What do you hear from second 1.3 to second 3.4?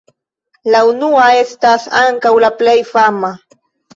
estas ankaŭ la plej fama.